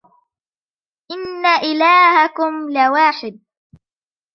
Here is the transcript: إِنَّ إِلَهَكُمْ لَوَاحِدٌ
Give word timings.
إِنَّ 1.11 1.45
إِلَهَكُمْ 1.45 2.69
لَوَاحِدٌ 2.71 3.39